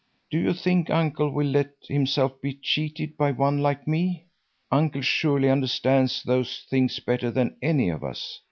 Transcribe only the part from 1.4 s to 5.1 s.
let himself be cheated by one like me? Uncle